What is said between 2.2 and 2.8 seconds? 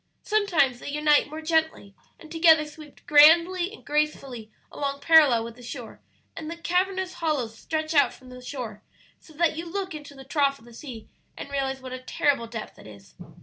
together